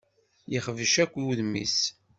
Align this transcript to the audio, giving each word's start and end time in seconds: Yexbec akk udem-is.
Yexbec 0.51 0.93
akk 1.03 1.13
udem-is. 1.29 1.77